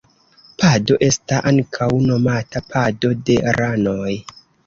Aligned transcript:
Pado 0.61 0.95
esta 1.07 1.41
ankaŭ 1.51 1.89
nomata 2.07 2.63
pado 2.71 3.13
de 3.27 3.37
ranoj. 3.61 4.11